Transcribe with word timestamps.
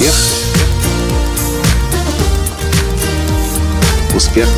Успех. 0.00 0.14
Успех. 4.16 4.48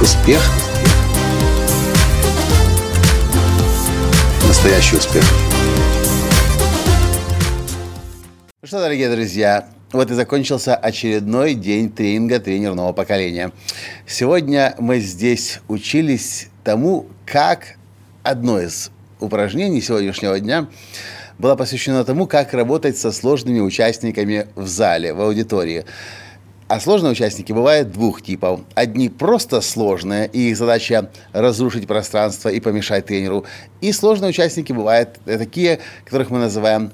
Успех. 0.00 0.40
Настоящий 4.46 4.96
успех. 4.98 5.24
Ну 8.62 8.68
что, 8.68 8.78
дорогие 8.78 9.10
друзья, 9.10 9.66
вот 9.90 10.12
и 10.12 10.14
закончился 10.14 10.76
очередной 10.76 11.54
день 11.54 11.90
тренинга 11.90 12.38
тренерного 12.38 12.92
поколения. 12.92 13.50
Сегодня 14.06 14.76
мы 14.78 15.00
здесь 15.00 15.58
учились 15.66 16.50
тому, 16.62 17.08
как 17.26 17.78
одно 18.22 18.60
из 18.60 18.92
упражнений 19.18 19.80
сегодняшнего 19.80 20.38
дня 20.38 20.68
было 21.38 21.54
посвящено 21.56 22.04
тому, 22.04 22.26
как 22.26 22.52
работать 22.52 22.98
со 22.98 23.12
сложными 23.12 23.60
участниками 23.60 24.46
в 24.54 24.66
зале, 24.66 25.14
в 25.14 25.20
аудитории. 25.20 25.84
А 26.68 26.80
сложные 26.80 27.12
участники 27.12 27.50
бывают 27.50 27.92
двух 27.92 28.20
типов. 28.20 28.60
Одни 28.74 29.08
просто 29.08 29.62
сложные, 29.62 30.28
и 30.30 30.50
их 30.50 30.56
задача 30.58 31.10
разрушить 31.32 31.86
пространство 31.86 32.50
и 32.50 32.60
помешать 32.60 33.06
тренеру. 33.06 33.46
И 33.80 33.90
сложные 33.90 34.28
участники 34.28 34.74
бывают 34.74 35.18
такие, 35.24 35.78
которых 36.04 36.28
мы 36.28 36.38
называем 36.38 36.92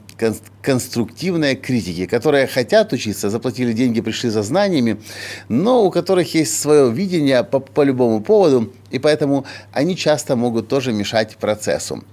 конструктивные 0.62 1.56
критики, 1.56 2.06
которые 2.06 2.46
хотят 2.46 2.92
учиться, 2.92 3.30
заплатили 3.30 3.72
деньги, 3.72 4.00
пришли 4.00 4.30
за 4.30 4.44
знаниями, 4.44 5.00
но 5.48 5.84
у 5.84 5.90
которых 5.90 6.32
есть 6.34 6.60
свое 6.60 6.88
видение 6.92 7.42
по, 7.42 7.58
по 7.58 7.82
любому 7.82 8.20
поводу, 8.20 8.72
и 8.92 9.00
поэтому 9.00 9.44
они 9.72 9.96
часто 9.96 10.36
могут 10.36 10.68
тоже 10.68 10.92
мешать 10.92 11.36
процессу. 11.36 12.04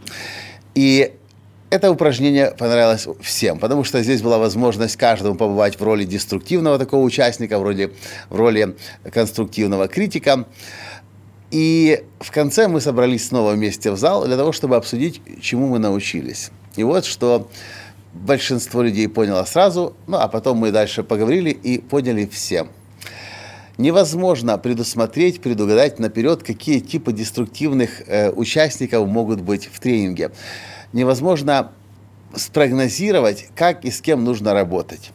И 0.73 1.13
это 1.71 1.89
упражнение 1.89 2.51
понравилось 2.51 3.07
всем, 3.21 3.57
потому 3.57 3.85
что 3.85 4.03
здесь 4.03 4.21
была 4.21 4.37
возможность 4.37 4.97
каждому 4.97 5.35
побывать 5.35 5.79
в 5.79 5.83
роли 5.83 6.03
деструктивного 6.03 6.77
такого 6.77 7.01
участника, 7.01 7.57
в 7.59 7.63
роли, 7.63 7.93
в 8.29 8.35
роли 8.35 8.75
конструктивного 9.11 9.87
критика. 9.87 10.45
И 11.49 12.03
в 12.19 12.31
конце 12.31 12.67
мы 12.67 12.81
собрались 12.81 13.27
снова 13.27 13.53
вместе 13.53 13.89
в 13.91 13.97
зал 13.97 14.25
для 14.25 14.35
того, 14.35 14.51
чтобы 14.51 14.75
обсудить, 14.75 15.21
чему 15.41 15.67
мы 15.67 15.79
научились. 15.79 16.51
И 16.75 16.83
вот 16.83 17.05
что 17.05 17.49
большинство 18.13 18.81
людей 18.81 19.07
поняло 19.07 19.45
сразу, 19.45 19.95
ну 20.07 20.17
а 20.17 20.27
потом 20.27 20.57
мы 20.57 20.71
дальше 20.71 21.03
поговорили 21.03 21.51
и 21.51 21.79
поняли 21.79 22.25
всем. 22.25 22.67
Невозможно 23.77 24.57
предусмотреть, 24.57 25.41
предугадать 25.41 25.99
наперед, 25.99 26.43
какие 26.43 26.79
типы 26.79 27.13
деструктивных 27.13 28.01
э, 28.07 28.29
участников 28.29 29.07
могут 29.07 29.39
быть 29.39 29.69
в 29.71 29.79
тренинге 29.79 30.31
невозможно 30.93 31.71
спрогнозировать, 32.35 33.49
как 33.55 33.85
и 33.85 33.91
с 33.91 34.01
кем 34.01 34.23
нужно 34.23 34.53
работать. 34.53 35.11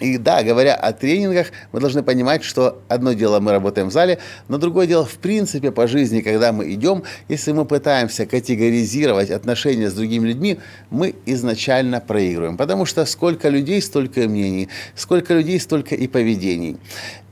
И 0.00 0.16
да, 0.16 0.42
говоря 0.42 0.74
о 0.74 0.92
тренингах, 0.92 1.48
мы 1.72 1.80
должны 1.80 2.02
понимать, 2.02 2.42
что 2.42 2.80
одно 2.88 3.12
дело 3.12 3.38
мы 3.38 3.52
работаем 3.52 3.88
в 3.88 3.92
зале, 3.92 4.18
но 4.48 4.56
другое 4.56 4.86
дело 4.86 5.04
в 5.04 5.18
принципе 5.18 5.70
по 5.70 5.86
жизни, 5.86 6.22
когда 6.22 6.52
мы 6.52 6.72
идем, 6.72 7.04
если 7.28 7.52
мы 7.52 7.66
пытаемся 7.66 8.24
категоризировать 8.24 9.30
отношения 9.30 9.90
с 9.90 9.92
другими 9.92 10.28
людьми, 10.28 10.58
мы 10.88 11.14
изначально 11.26 12.00
проигрываем. 12.00 12.56
Потому 12.56 12.86
что 12.86 13.04
сколько 13.04 13.50
людей, 13.50 13.82
столько 13.82 14.22
мнений, 14.22 14.70
сколько 14.94 15.34
людей, 15.34 15.60
столько 15.60 15.94
и 15.94 16.08
поведений. 16.08 16.78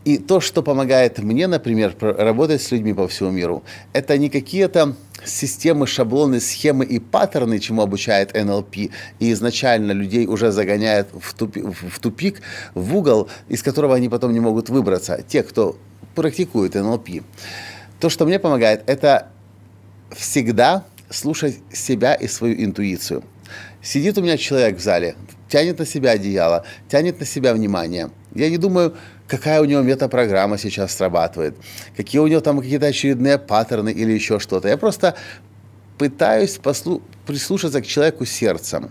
И 0.08 0.16
то, 0.16 0.40
что 0.40 0.62
помогает 0.62 1.18
мне, 1.18 1.46
например, 1.46 1.94
работать 2.00 2.62
с 2.62 2.70
людьми 2.70 2.94
по 2.94 3.06
всему 3.08 3.30
миру, 3.30 3.62
это 3.92 4.16
не 4.16 4.30
какие-то 4.30 4.94
системы, 5.22 5.86
шаблоны, 5.86 6.40
схемы 6.40 6.86
и 6.86 6.98
паттерны, 6.98 7.58
чему 7.58 7.82
обучает 7.82 8.32
НЛП, 8.32 8.76
и 9.18 9.32
изначально 9.32 9.92
людей 9.92 10.26
уже 10.26 10.50
загоняет 10.50 11.08
в 11.12 11.34
тупик, 11.34 11.66
в 11.66 12.00
тупик, 12.00 12.40
в 12.74 12.96
угол, 12.96 13.28
из 13.50 13.62
которого 13.62 13.96
они 13.96 14.08
потом 14.08 14.32
не 14.32 14.40
могут 14.40 14.70
выбраться, 14.70 15.22
те, 15.28 15.42
кто 15.42 15.76
практикует 16.14 16.74
НЛП. 16.74 17.22
То, 18.00 18.08
что 18.08 18.24
мне 18.24 18.38
помогает, 18.38 18.84
это 18.86 19.28
всегда 20.16 20.86
слушать 21.10 21.58
себя 21.70 22.14
и 22.14 22.28
свою 22.28 22.64
интуицию. 22.64 23.24
Сидит 23.82 24.16
у 24.16 24.22
меня 24.22 24.38
человек 24.38 24.78
в 24.78 24.80
зале, 24.80 25.16
тянет 25.50 25.78
на 25.78 25.84
себя 25.84 26.12
одеяло, 26.12 26.64
тянет 26.88 27.20
на 27.20 27.26
себя 27.26 27.52
внимание. 27.52 28.08
Я 28.34 28.50
не 28.50 28.58
думаю, 28.58 28.94
какая 29.26 29.60
у 29.60 29.64
него 29.64 29.82
метапрограмма 29.82 30.58
сейчас 30.58 30.94
срабатывает, 30.94 31.56
какие 31.96 32.20
у 32.20 32.26
него 32.26 32.40
там 32.40 32.60
какие-то 32.60 32.86
очередные 32.86 33.38
паттерны 33.38 33.90
или 33.90 34.12
еще 34.12 34.38
что-то. 34.38 34.68
Я 34.68 34.76
просто 34.76 35.14
пытаюсь 35.98 36.58
послу- 36.62 37.02
прислушаться 37.26 37.80
к 37.80 37.86
человеку 37.86 38.24
сердцем. 38.24 38.90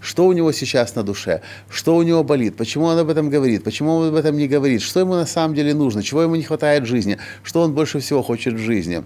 Что 0.00 0.26
у 0.26 0.32
него 0.32 0.52
сейчас 0.52 0.96
на 0.96 1.02
душе, 1.02 1.40
что 1.70 1.96
у 1.96 2.02
него 2.02 2.24
болит, 2.24 2.56
почему 2.56 2.86
он 2.86 2.98
об 2.98 3.08
этом 3.08 3.30
говорит, 3.30 3.64
почему 3.64 3.94
он 3.94 4.08
об 4.08 4.14
этом 4.14 4.36
не 4.36 4.48
говорит, 4.48 4.82
что 4.82 5.00
ему 5.00 5.14
на 5.14 5.26
самом 5.26 5.54
деле 5.54 5.72
нужно, 5.72 6.02
чего 6.02 6.22
ему 6.22 6.34
не 6.34 6.42
хватает 6.42 6.82
в 6.82 6.86
жизни, 6.86 7.18
что 7.42 7.62
он 7.62 7.74
больше 7.74 8.00
всего 8.00 8.22
хочет 8.22 8.54
в 8.54 8.58
жизни? 8.58 9.04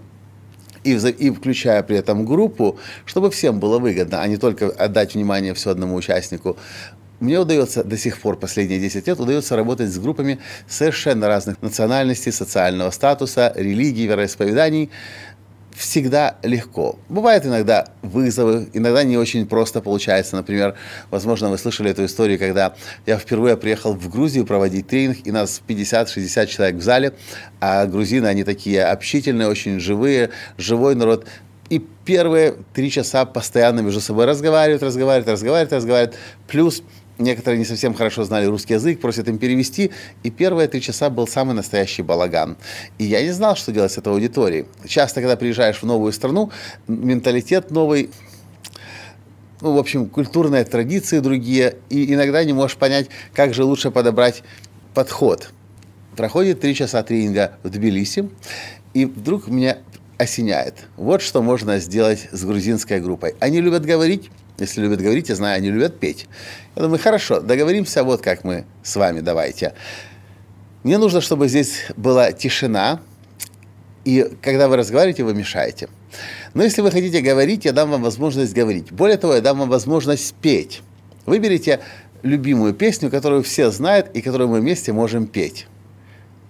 И, 0.83 0.91
и 0.91 1.29
включая 1.29 1.81
при 1.83 1.95
этом 1.95 2.25
группу, 2.25 2.77
чтобы 3.05 3.29
всем 3.29 3.59
было 3.59 3.79
выгодно, 3.79 4.21
а 4.21 4.27
не 4.27 4.37
только 4.37 4.67
отдать 4.67 5.13
внимание 5.13 5.53
все 5.53 5.69
одному 5.69 5.95
участнику. 5.95 6.57
Мне 7.23 7.39
удается 7.39 7.85
до 7.85 7.97
сих 7.97 8.19
пор, 8.19 8.35
последние 8.35 8.81
10 8.81 9.07
лет, 9.07 9.17
удается 9.17 9.55
работать 9.55 9.89
с 9.89 9.97
группами 9.97 10.39
совершенно 10.67 11.29
разных 11.29 11.61
национальностей, 11.61 12.33
социального 12.33 12.91
статуса, 12.91 13.53
религий, 13.55 14.07
вероисповеданий, 14.07 14.89
всегда 15.71 16.35
легко. 16.43 16.99
Бывают 17.07 17.45
иногда 17.45 17.87
вызовы, 18.01 18.67
иногда 18.73 19.05
не 19.05 19.17
очень 19.17 19.47
просто 19.47 19.79
получается. 19.79 20.35
Например, 20.35 20.75
возможно, 21.11 21.49
вы 21.49 21.57
слышали 21.57 21.91
эту 21.91 22.03
историю, 22.03 22.37
когда 22.37 22.75
я 23.05 23.17
впервые 23.17 23.55
приехал 23.55 23.93
в 23.93 24.09
Грузию 24.09 24.45
проводить 24.45 24.87
тренинг, 24.87 25.19
и 25.23 25.31
нас 25.31 25.61
50-60 25.65 26.47
человек 26.47 26.75
в 26.75 26.81
зале, 26.81 27.13
а 27.61 27.85
грузины, 27.85 28.27
они 28.27 28.43
такие 28.43 28.83
общительные, 28.83 29.47
очень 29.47 29.79
живые, 29.79 30.31
живой 30.57 30.95
народ. 30.95 31.25
И 31.69 31.79
первые 32.03 32.55
три 32.73 32.91
часа 32.91 33.23
постоянно 33.23 33.79
между 33.79 34.01
собой 34.01 34.25
разговаривают, 34.25 34.83
разговаривают, 34.83 35.29
разговаривают, 35.29 35.71
разговаривают. 35.71 36.17
Плюс 36.47 36.83
некоторые 37.17 37.59
не 37.59 37.65
совсем 37.65 37.93
хорошо 37.93 38.23
знали 38.23 38.45
русский 38.45 38.73
язык, 38.73 38.99
просят 38.99 39.27
им 39.27 39.37
перевести, 39.37 39.91
и 40.23 40.29
первые 40.29 40.67
три 40.67 40.81
часа 40.81 41.09
был 41.09 41.27
самый 41.27 41.53
настоящий 41.53 42.01
балаган. 42.01 42.57
И 42.97 43.05
я 43.05 43.21
не 43.21 43.31
знал, 43.31 43.55
что 43.55 43.71
делать 43.71 43.91
с 43.91 43.97
этой 43.97 44.11
аудиторией. 44.11 44.65
Часто, 44.87 45.21
когда 45.21 45.35
приезжаешь 45.35 45.77
в 45.77 45.83
новую 45.83 46.11
страну, 46.13 46.51
менталитет 46.87 47.71
новый, 47.71 48.09
ну, 49.61 49.73
в 49.73 49.77
общем, 49.77 50.07
культурные 50.07 50.63
традиции 50.65 51.19
другие, 51.19 51.77
и 51.89 52.13
иногда 52.13 52.43
не 52.43 52.53
можешь 52.53 52.77
понять, 52.77 53.07
как 53.33 53.53
же 53.53 53.63
лучше 53.63 53.91
подобрать 53.91 54.43
подход. 54.93 55.51
Проходит 56.15 56.61
три 56.61 56.75
часа 56.75 57.01
тренинга 57.01 57.57
в 57.63 57.69
Тбилиси, 57.69 58.29
и 58.93 59.05
вдруг 59.05 59.47
меня 59.47 59.77
осеняет. 60.17 60.85
Вот 60.95 61.21
что 61.21 61.41
можно 61.41 61.79
сделать 61.79 62.27
с 62.31 62.43
грузинской 62.43 62.99
группой. 62.99 63.35
Они 63.39 63.61
любят 63.61 63.85
говорить, 63.85 64.29
если 64.57 64.81
любят 64.81 65.01
говорить, 65.01 65.29
я 65.29 65.35
знаю, 65.35 65.57
они 65.57 65.69
любят 65.69 65.99
петь. 65.99 66.27
Я 66.75 66.83
думаю, 66.83 66.99
хорошо, 66.99 67.39
договоримся, 67.39 68.03
вот 68.03 68.21
как 68.21 68.43
мы 68.43 68.65
с 68.83 68.95
вами, 68.95 69.21
давайте. 69.21 69.73
Мне 70.83 70.97
нужно, 70.97 71.21
чтобы 71.21 71.47
здесь 71.47 71.85
была 71.95 72.31
тишина, 72.31 72.99
и 74.05 74.29
когда 74.41 74.67
вы 74.67 74.77
разговариваете, 74.77 75.23
вы 75.23 75.33
мешаете. 75.33 75.87
Но 76.53 76.63
если 76.63 76.81
вы 76.81 76.91
хотите 76.91 77.21
говорить, 77.21 77.65
я 77.65 77.71
дам 77.71 77.89
вам 77.89 78.03
возможность 78.03 78.53
говорить. 78.53 78.91
Более 78.91 79.17
того, 79.17 79.33
я 79.33 79.41
дам 79.41 79.59
вам 79.59 79.69
возможность 79.69 80.35
петь. 80.35 80.81
Выберите 81.25 81.79
любимую 82.21 82.73
песню, 82.73 83.09
которую 83.09 83.43
все 83.43 83.71
знают 83.71 84.07
и 84.13 84.21
которую 84.21 84.49
мы 84.49 84.59
вместе 84.59 84.91
можем 84.91 85.25
петь. 85.25 85.67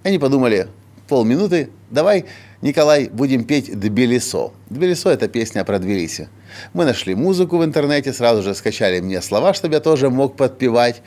Они 0.03 0.17
подумали, 0.19 0.67
полминуты, 1.13 1.69
давай, 1.91 2.25
Николай, 2.63 3.07
будем 3.07 3.43
петь 3.43 3.71
«Тбилисо». 3.79 4.49
«Тбилисо»— 4.71 5.09
это 5.11 5.27
песня 5.27 5.63
про 5.63 5.77
Тбилиси. 5.77 6.27
Мы 6.73 6.85
нашли 6.85 7.13
музыку 7.13 7.59
в 7.59 7.63
интернете, 7.63 8.13
сразу 8.13 8.41
же 8.41 8.55
скачали 8.55 8.99
мне 8.99 9.21
слова, 9.21 9.53
чтобы 9.53 9.75
я 9.75 9.79
тоже 9.79 10.09
мог 10.09 10.35
подпевать. 10.35 11.03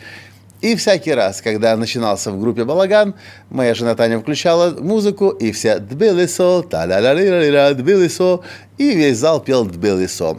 И 0.60 0.76
всякий 0.76 1.12
раз, 1.12 1.42
когда 1.42 1.76
начинался 1.76 2.30
в 2.30 2.38
группе 2.38 2.62
балаган, 2.62 3.14
моя 3.50 3.74
жена 3.74 3.96
Таня 3.96 4.20
включала 4.20 4.80
музыку, 4.80 5.30
и 5.30 5.50
все 5.50 5.80
«Тбилисо», 5.80 6.62
та 6.62 6.86
да 6.86 7.00
да 7.00 7.12
да 7.12 7.74
«Тбилисо», 7.74 8.42
и 8.78 8.92
весь 8.92 9.16
зал 9.16 9.40
пел 9.40 9.64
«Тбилисо». 9.64 10.38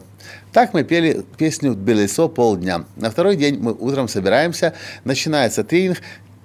Так 0.53 0.73
мы 0.73 0.85
пели 0.85 1.25
песню 1.37 1.73
«Тбилисо» 1.73 2.29
полдня. 2.29 2.85
На 2.95 3.11
второй 3.11 3.35
день 3.35 3.59
мы 3.59 3.73
утром 3.73 4.07
собираемся, 4.07 4.75
начинается 5.03 5.65
тренинг, 5.65 5.97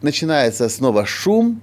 начинается 0.02 0.68
снова 0.68 1.06
шум, 1.06 1.62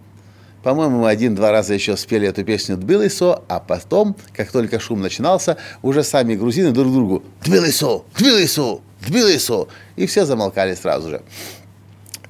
по-моему, 0.64 1.06
один-два 1.06 1.52
раза 1.52 1.74
еще 1.74 1.96
спели 1.96 2.28
эту 2.28 2.44
песню 2.44 2.78
«Тбилисо», 2.78 3.44
а 3.48 3.60
потом, 3.60 4.16
как 4.34 4.52
только 4.52 4.80
шум 4.80 5.02
начинался, 5.02 5.58
уже 5.82 6.04
сами 6.04 6.36
грузины 6.36 6.72
друг 6.72 6.92
другу 6.92 7.24
«Тбилисо! 7.44 8.04
Тбилисо! 8.18 8.80
Тбилисо!» 9.08 9.68
И 9.96 10.06
все 10.06 10.26
замолкали 10.26 10.76
сразу 10.76 11.10
же. 11.10 11.22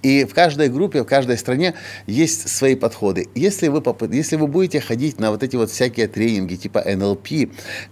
И 0.02 0.24
в 0.24 0.34
каждой 0.34 0.70
группе, 0.70 1.02
в 1.02 1.06
каждой 1.06 1.38
стране 1.38 1.74
есть 2.08 2.48
свои 2.50 2.76
подходы. 2.76 3.28
Если 3.36 3.68
вы, 3.68 3.84
если 4.12 4.38
вы 4.38 4.48
будете 4.48 4.80
ходить 4.80 5.20
на 5.20 5.32
вот 5.32 5.44
эти 5.44 5.56
вот 5.58 5.72
всякие 5.72 6.08
тренинги 6.08 6.56
типа 6.56 6.84
НЛП, 6.86 7.28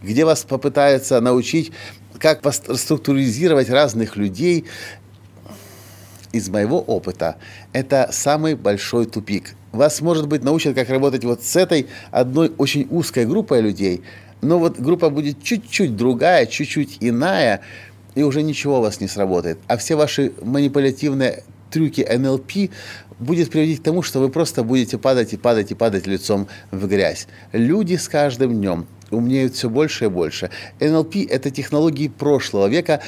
где 0.02 0.24
вас 0.24 0.44
попытаются 0.44 1.20
научить 1.20 1.72
как 2.18 2.42
структуризировать 2.54 3.70
разных 3.70 4.16
людей, 4.16 4.66
из 6.32 6.50
моего 6.50 6.80
опыта, 6.80 7.38
это 7.74 8.10
самый 8.12 8.56
большой 8.56 9.06
тупик. 9.06 9.56
Вас, 9.78 10.02
может 10.02 10.28
быть, 10.28 10.44
научат, 10.44 10.74
как 10.74 10.90
работать 10.90 11.24
вот 11.24 11.44
с 11.44 11.56
этой 11.56 11.86
одной 12.10 12.52
очень 12.58 12.88
узкой 12.90 13.28
группой 13.28 13.62
людей, 13.62 14.02
но 14.42 14.58
вот 14.58 14.80
группа 14.80 15.12
будет 15.12 15.44
чуть-чуть 15.44 15.96
другая, 15.96 16.48
чуть-чуть 16.48 16.98
иная, 17.00 17.62
и 18.16 18.24
уже 18.24 18.42
ничего 18.42 18.80
у 18.80 18.82
вас 18.82 19.00
не 19.02 19.08
сработает. 19.08 19.60
А 19.68 19.78
все 19.78 19.96
ваши 19.96 20.34
манипулятивные 20.42 21.44
трюки 21.70 22.02
НЛП 22.02 22.72
будет 23.20 23.52
приводить 23.52 23.82
к 23.82 23.84
тому, 23.84 24.02
что 24.02 24.20
вы 24.20 24.30
просто 24.30 24.64
будете 24.64 24.98
падать 24.98 25.34
и 25.34 25.38
падать 25.38 25.72
и 25.72 25.76
падать 25.76 26.08
лицом 26.08 26.48
в 26.72 26.88
грязь. 26.88 27.28
Люди 27.52 27.98
с 27.98 28.10
каждым 28.10 28.56
днем 28.56 28.88
умнеют 29.12 29.54
все 29.54 29.70
больше 29.70 30.06
и 30.06 30.08
больше. 30.08 30.50
НЛП– 30.80 31.16
это 31.30 31.52
технологии 31.52 32.08
прошлого 32.08 32.68
века, 32.68 33.02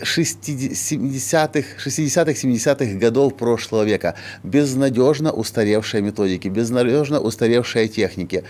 60-х, 0.00 1.66
60-х, 1.84 2.30
70-х 2.32 2.98
годов 2.98 3.36
прошлого 3.36 3.84
века. 3.84 4.14
Безнадежно 4.42 5.32
устаревшие 5.32 6.02
методики, 6.02 6.48
безнадежно 6.48 7.20
устаревшие 7.20 7.88
техники. 7.88 8.44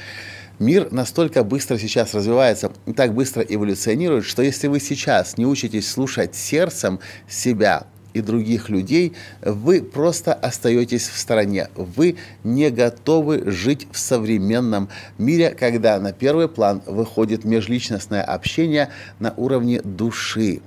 Мир 0.59 0.89
настолько 0.91 1.45
быстро 1.45 1.79
сейчас 1.79 2.15
развивается 2.15 2.73
так 2.97 3.15
быстро 3.15 3.43
эволюционирует, 3.43 4.25
что 4.25 4.43
если 4.43 4.67
вы 4.67 4.81
сейчас 4.81 5.39
не 5.39 5.47
учитесь 5.47 5.89
слушать 5.89 6.35
сердцем 6.35 6.99
себя, 7.29 7.87
и 8.15 8.21
других 8.21 8.69
людей, 8.69 9.15
вы 9.43 9.83
просто 9.83 10.33
остаетесь 10.33 11.09
в 11.09 11.19
стороне. 11.19 11.69
Вы 11.75 12.17
не 12.45 12.71
готовы 12.71 13.51
жить 13.51 13.87
в 13.93 13.99
современном 13.99 14.89
мире, 15.19 15.51
когда 15.51 15.99
на 16.01 16.13
первый 16.13 16.49
план 16.49 16.83
выходит 16.87 17.45
межличностное 17.45 18.23
общение 18.23 18.89
на 19.19 19.33
уровне 19.37 19.81
души. 19.83 20.61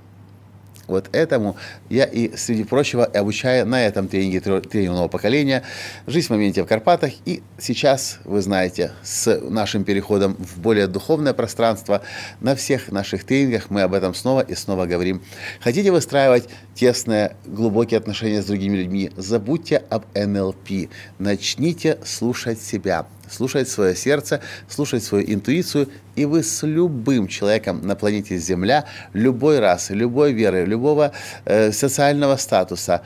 Вот 0.87 1.09
этому 1.11 1.55
я 1.89 2.05
и, 2.05 2.35
среди 2.35 2.63
прочего, 2.63 3.05
обучаю 3.05 3.65
на 3.65 3.85
этом 3.85 4.07
тренинге 4.07 4.39
тренингового 4.39 5.07
поколения 5.07 5.63
«Жизнь 6.07 6.27
в 6.27 6.29
моменте 6.31 6.63
в 6.63 6.65
Карпатах». 6.65 7.11
И 7.25 7.43
сейчас, 7.57 8.19
вы 8.25 8.41
знаете, 8.41 8.91
с 9.03 9.39
нашим 9.41 9.83
переходом 9.83 10.35
в 10.35 10.59
более 10.59 10.87
духовное 10.87 11.33
пространство, 11.33 12.01
на 12.39 12.55
всех 12.55 12.91
наших 12.91 13.23
тренингах 13.23 13.69
мы 13.69 13.81
об 13.81 13.93
этом 13.93 14.13
снова 14.13 14.41
и 14.41 14.55
снова 14.55 14.85
говорим. 14.85 15.21
Хотите 15.59 15.91
выстраивать 15.91 16.49
тесные, 16.75 17.35
глубокие 17.45 17.97
отношения 17.97 18.41
с 18.41 18.45
другими 18.45 18.77
людьми? 18.77 19.11
Забудьте 19.15 19.83
об 19.89 20.05
НЛП. 20.15 20.89
Начните 21.19 21.99
слушать 22.03 22.61
себя 22.61 23.05
слушать 23.31 23.69
свое 23.69 23.95
сердце, 23.95 24.41
слушать 24.67 25.03
свою 25.03 25.31
интуицию, 25.33 25.89
и 26.15 26.25
вы 26.25 26.43
с 26.43 26.63
любым 26.63 27.27
человеком 27.27 27.81
на 27.87 27.95
планете 27.95 28.37
Земля, 28.37 28.85
любой 29.13 29.59
расы, 29.59 29.93
любой 29.93 30.33
веры, 30.33 30.65
любого 30.71 31.11
э, 31.45 31.71
социального 31.71 32.37
статуса, 32.37 33.01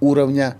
уровня, 0.00 0.56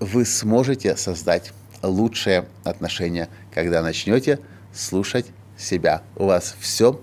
вы 0.00 0.24
сможете 0.24 0.96
создать 0.96 1.52
лучшие 1.82 2.46
отношения, 2.64 3.28
когда 3.52 3.82
начнете 3.82 4.38
слушать 4.72 5.26
себя. 5.58 6.02
У 6.16 6.26
вас 6.26 6.54
все 6.60 7.00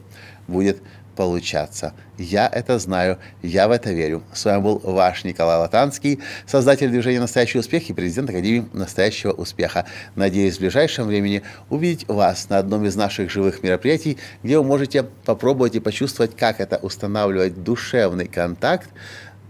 будет 0.47 0.81
получаться. 1.15 1.93
Я 2.17 2.47
это 2.47 2.79
знаю, 2.79 3.17
я 3.41 3.67
в 3.67 3.71
это 3.71 3.91
верю. 3.91 4.23
С 4.33 4.45
вами 4.45 4.61
был 4.61 4.79
ваш 4.83 5.23
Николай 5.23 5.57
Латанский, 5.57 6.19
создатель 6.45 6.89
движения 6.89 7.19
«Настоящий 7.19 7.59
успех» 7.59 7.89
и 7.89 7.93
президент 7.93 8.29
Академии 8.29 8.67
«Настоящего 8.73 9.31
успеха». 9.31 9.85
Надеюсь, 10.15 10.57
в 10.57 10.59
ближайшем 10.59 11.07
времени 11.07 11.41
увидеть 11.69 12.07
вас 12.07 12.49
на 12.49 12.57
одном 12.57 12.85
из 12.85 12.95
наших 12.95 13.31
живых 13.31 13.63
мероприятий, 13.63 14.17
где 14.43 14.57
вы 14.57 14.63
можете 14.63 15.03
попробовать 15.03 15.75
и 15.75 15.79
почувствовать, 15.79 16.35
как 16.35 16.59
это 16.59 16.77
устанавливать 16.77 17.63
душевный 17.63 18.27
контакт, 18.27 18.89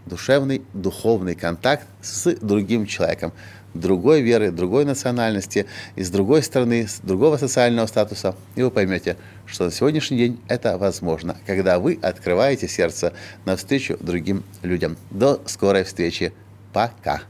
душевный, 0.05 0.61
духовный 0.73 1.35
контакт 1.35 1.85
с 2.01 2.35
другим 2.35 2.85
человеком 2.85 3.33
другой 3.73 4.21
веры, 4.21 4.51
другой 4.51 4.85
национальности, 4.85 5.65
и 5.95 6.03
с 6.03 6.09
другой 6.09 6.43
стороны, 6.43 6.87
с 6.87 6.99
другого 7.01 7.37
социального 7.37 7.87
статуса, 7.87 8.35
и 8.55 8.63
вы 8.63 8.71
поймете, 8.71 9.17
что 9.45 9.65
на 9.65 9.71
сегодняшний 9.71 10.17
день 10.17 10.39
это 10.47 10.77
возможно, 10.77 11.37
когда 11.45 11.79
вы 11.79 11.99
открываете 12.01 12.67
сердце 12.67 13.13
навстречу 13.45 13.97
другим 13.99 14.43
людям. 14.61 14.97
До 15.11 15.41
скорой 15.45 15.83
встречи. 15.83 16.33
Пока. 16.71 17.21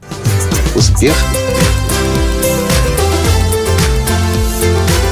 Успех. 0.75 1.15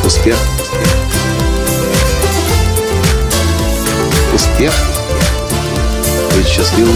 Успех. 0.06 0.38
Успех. 4.34 4.74
Быть 6.36 6.48
счастливым, 6.48 6.96